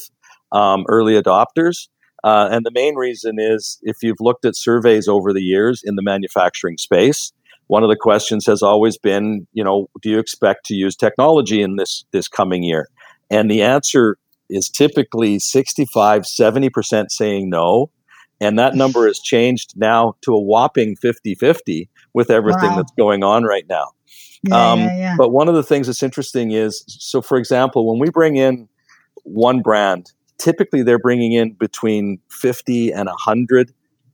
[0.52, 1.88] um, early adopters.
[2.22, 5.96] Uh, and the main reason is if you've looked at surveys over the years in
[5.96, 7.32] the manufacturing space,
[7.68, 11.62] one of the questions has always been, you know, do you expect to use technology
[11.62, 12.88] in this this coming year?
[13.30, 14.18] And the answer
[14.48, 17.90] is typically 65, 70% saying no.
[18.40, 22.76] And that number has changed now to a whopping 50 50 with everything Wow.
[22.76, 23.88] that's going on right now.
[24.42, 25.14] Yeah, Um, yeah, yeah.
[25.16, 28.68] But one of the things that's interesting is so, for example, when we bring in
[29.22, 30.10] one brand,
[30.40, 33.72] typically they're bringing in between 50 and 100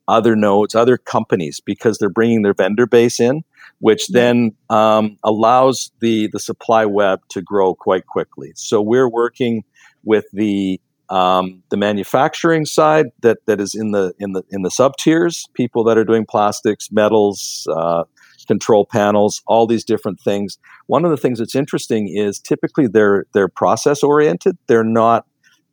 [0.09, 3.43] other nodes, other companies, because they're bringing their vendor base in,
[3.79, 8.53] which then um, allows the, the supply web to grow quite quickly.
[8.55, 9.65] So we're working
[10.05, 14.73] with the um, the manufacturing side that, that is in the in the in the
[14.73, 18.03] sub tiers, people that are doing plastics, metals, uh,
[18.49, 20.59] control panels, all these different things.
[20.87, 24.59] One of the things that's interesting is typically they're they're process oriented.
[24.67, 25.27] They're not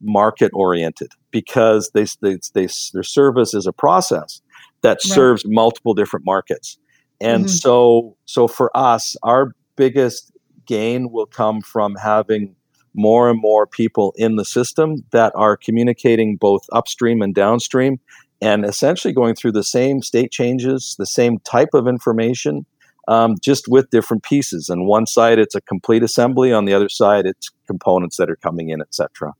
[0.03, 4.41] market oriented because they, they, they their service is a process
[4.81, 5.01] that Right.
[5.01, 6.77] serves multiple different markets.
[7.21, 7.49] And Mhm.
[7.49, 10.31] so so for us, our biggest
[10.65, 12.55] gain will come from having
[12.95, 17.99] more and more people in the system that are communicating both upstream and downstream
[18.41, 22.65] and essentially going through the same state changes, the same type of information,
[23.07, 24.69] um, just with different pieces.
[24.69, 26.51] And one side, it's a complete assembly.
[26.53, 29.33] On the other side, it's components that are coming in, etc.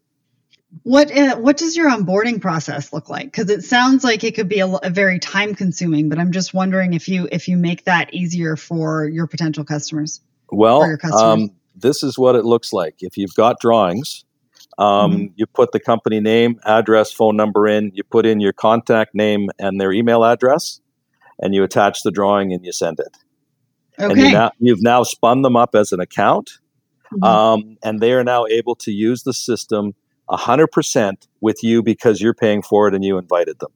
[0.82, 3.26] What uh, what does your onboarding process look like?
[3.26, 6.54] Because it sounds like it could be a, a very time consuming, but I'm just
[6.54, 10.20] wondering if you if you make that easier for your potential customers.
[10.52, 11.50] Well, your customers.
[11.50, 12.96] um, this is what it looks like.
[13.02, 14.26] If you've got drawings,
[14.78, 15.34] um, Mhm.
[15.36, 19.50] you put the company name, address, phone number in, you put in your contact name
[19.60, 20.82] and their email address,
[21.40, 23.16] and you attach the drawing and you send it.
[24.00, 24.32] And you Okay.
[24.32, 26.60] now, you've now spun them up as an account,
[27.14, 27.24] Mhm.
[27.24, 29.94] um, and they are now able to use the system
[30.30, 33.72] 100% with you because you're paying for it and you invited them.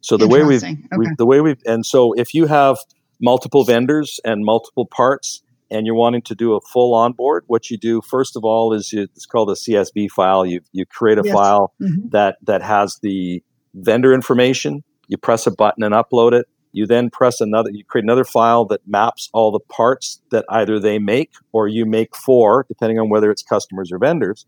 [0.00, 0.88] So the way we've Interesting.
[0.96, 2.78] we, the way we've and so if you have
[3.20, 7.76] multiple vendors and multiple parts and you're wanting to do a full onboard what you
[7.78, 11.22] do first of all is you, it's called a csv file you you create a
[11.24, 11.32] Yes.
[11.34, 12.10] file Mhm.
[12.10, 13.42] that that has the
[13.74, 18.04] vendor information you press a button and upload it you then press another you create
[18.04, 22.64] another file that maps all the parts that either they make or you make for
[22.68, 24.46] depending on whether it's customers or vendors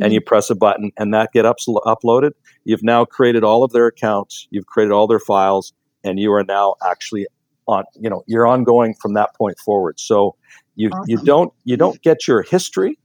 [0.00, 2.30] and you press a button and that get ups- uploaded
[2.64, 5.72] you've now created all of their accounts you've created all their files
[6.04, 7.26] and you are now actually
[7.66, 10.34] on you know you're ongoing from that point forward so
[10.76, 12.98] you you don't you don't get your history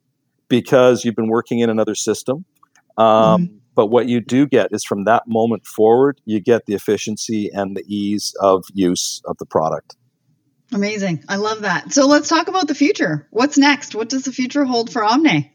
[0.48, 2.46] because you've been working in another system
[2.98, 3.56] um, Mm-hmm.
[3.74, 7.76] but what you do get is from that moment forward you get the efficiency and
[7.76, 9.96] the ease of use of the product
[10.74, 11.24] Amazing.
[11.30, 11.94] I love that.
[11.94, 13.28] So let's talk about the future.
[13.30, 13.94] What's next?
[13.94, 15.50] What does the future hold for Omne?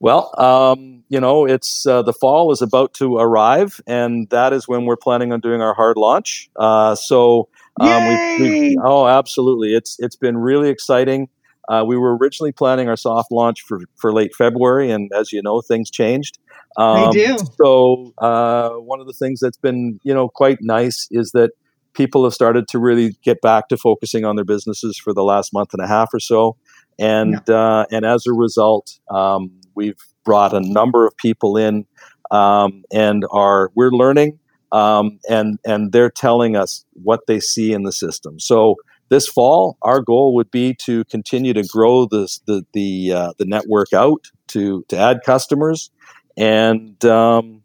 [0.00, 4.68] Well, um, you know, it's uh, the fall is about to arrive, and that is
[4.68, 6.48] when we're planning on doing our hard launch.
[6.56, 7.48] Uh, so,
[7.80, 11.28] um, we've, we've, oh, absolutely, it's it's been really exciting.
[11.68, 15.42] Uh, we were originally planning our soft launch for, for late February, and as you
[15.42, 16.38] know, things changed.
[16.76, 17.36] Um, do.
[17.60, 21.50] So, uh, one of the things that's been you know quite nice is that
[21.92, 25.52] people have started to really get back to focusing on their businesses for the last
[25.52, 26.56] month and a half or so,
[26.98, 31.86] and uh, and as a result, um, we've brought a number of people in,
[32.30, 34.38] um, and are we're learning,
[34.72, 38.38] um, and and they're telling us what they see in the system.
[38.40, 38.76] So
[39.08, 43.46] this fall, our goal would be to continue to grow this, the the uh, the
[43.46, 45.90] network out to to add customers,
[46.36, 47.62] and um,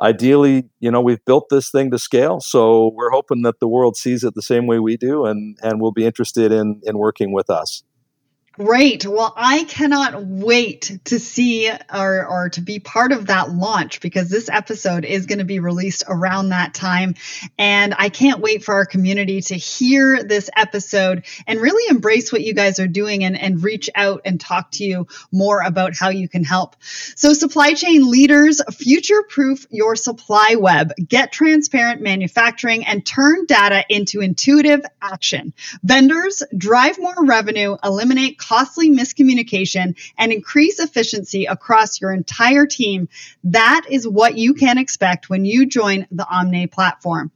[0.00, 2.40] ideally, you know, we've built this thing to scale.
[2.40, 5.80] So we're hoping that the world sees it the same way we do, and and
[5.80, 7.82] will be interested in in working with us.
[8.62, 9.06] Great.
[9.06, 14.28] Well, I cannot wait to see or, or to be part of that launch because
[14.28, 17.14] this episode is going to be released around that time.
[17.56, 22.42] And I can't wait for our community to hear this episode and really embrace what
[22.42, 26.10] you guys are doing and, and reach out and talk to you more about how
[26.10, 26.76] you can help.
[26.82, 33.86] So, supply chain leaders, future proof your supply web, get transparent manufacturing, and turn data
[33.88, 35.54] into intuitive action.
[35.82, 43.08] Vendors drive more revenue, eliminate costly miscommunication, and increase efficiency across your entire team.
[43.44, 47.30] That is what you can expect when you join the Omne platform.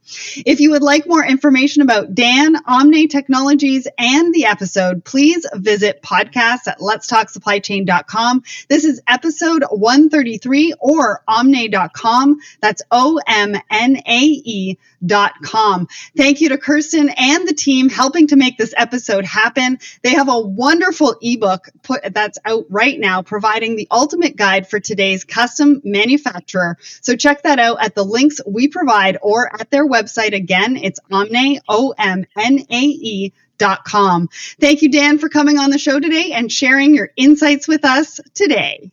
[0.45, 6.01] If you would like more information about Dan, Omne Technologies, and the episode, please visit
[6.01, 8.43] podcasts at letstalksupplychain.com.
[8.67, 12.39] This is episode 133 or omne.com.
[12.61, 15.87] That's O M N A E dot com.
[16.17, 19.79] Thank you to Kirsten and the team helping to make this episode happen.
[20.01, 24.79] They have a wonderful ebook put that's out right now, providing the ultimate guide for
[24.79, 26.77] today's custom manufacturer.
[27.01, 30.33] So check that out at the links we provide or at their website.
[30.33, 34.29] Again, it's Omne, O M N A E dot com.
[34.59, 38.19] Thank you, Dan, for coming on the show today and sharing your insights with us
[38.33, 38.91] today.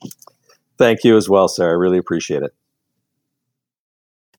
[0.78, 1.72] Thank you as well, Sarah.
[1.72, 2.54] I really appreciate it.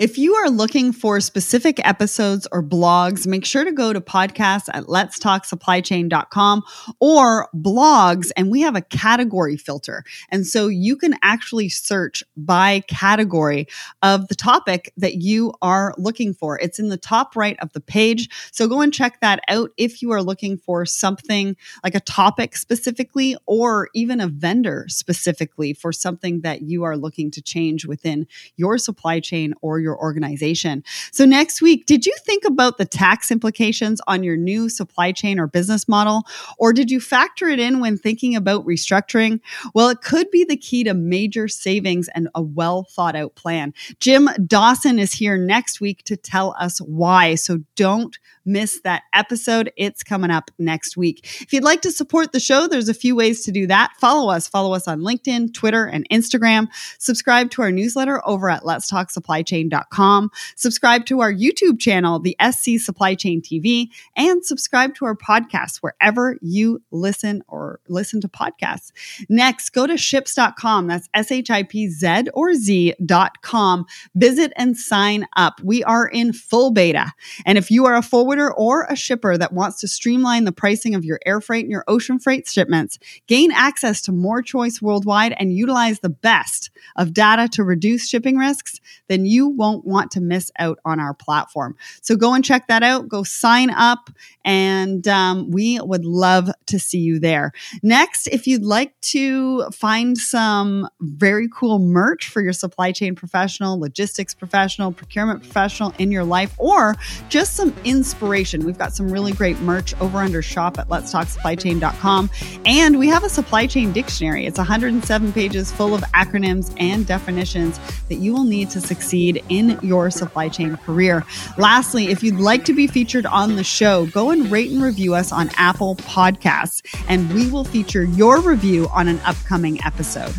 [0.00, 4.70] If you are looking for specific episodes or blogs, make sure to go to podcasts
[4.72, 6.62] at letstalksupplychain.com
[7.00, 10.02] or blogs, and we have a category filter.
[10.30, 13.66] And so you can actually search by category
[14.00, 16.58] of the topic that you are looking for.
[16.58, 18.30] It's in the top right of the page.
[18.52, 22.56] So go and check that out if you are looking for something like a topic
[22.56, 28.26] specifically, or even a vendor specifically for something that you are looking to change within
[28.56, 30.84] your supply chain or your your organization.
[31.12, 35.38] So, next week, did you think about the tax implications on your new supply chain
[35.40, 36.22] or business model?
[36.58, 39.40] Or did you factor it in when thinking about restructuring?
[39.74, 43.74] Well, it could be the key to major savings and a well thought out plan.
[43.98, 47.34] Jim Dawson is here next week to tell us why.
[47.34, 48.16] So, don't
[48.50, 49.72] miss that episode.
[49.76, 51.24] It's coming up next week.
[51.40, 53.92] If you'd like to support the show, there's a few ways to do that.
[53.98, 54.48] Follow us.
[54.48, 56.68] Follow us on LinkedIn, Twitter, and Instagram.
[56.98, 60.30] Subscribe to our newsletter over at letstalksupplychain.com.
[60.56, 65.78] Subscribe to our YouTube channel, the SC Supply Chain TV, and subscribe to our podcast
[65.78, 68.92] wherever you listen or listen to podcasts.
[69.28, 70.86] Next, go to shipz.com.
[70.86, 73.86] That's S H I P Z or Z.com.
[74.14, 75.60] Visit and sign up.
[75.62, 77.12] We are in full beta.
[77.46, 80.52] And if you are a forwarder, forwarder or a shipper that wants to streamline the
[80.52, 84.80] pricing of your air freight and your ocean freight shipments, gain access to more choice
[84.80, 90.10] worldwide, and utilize the best of data to reduce shipping risks, then you won't want
[90.12, 91.76] to miss out on our platform.
[92.00, 93.08] So go and check that out.
[93.08, 94.10] Go sign up,
[94.44, 97.52] and um, we would love to see you there.
[97.82, 103.78] Next, if you'd like to find some very cool merch for your supply chain professional,
[103.78, 106.96] logistics professional, procurement professional in your life, or
[107.28, 108.66] just some inspiration inspiration.
[108.66, 112.30] We've got some really great merch over under shop at letstalksupplychain.com.
[112.66, 114.44] And we have a supply chain dictionary.
[114.44, 119.78] It's 107 pages full of acronyms and definitions that you will need to succeed in
[119.82, 121.24] your supply chain career.
[121.56, 125.14] Lastly, if you'd like to be featured on the show, go and rate and review
[125.14, 130.34] us on Apple Podcasts, and we will feature your review on an upcoming episode.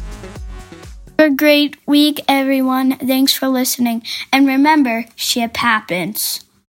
[1.18, 2.98] A great week, everyone.
[2.98, 4.04] Thanks for listening.
[4.32, 6.44] And remember, ship happens.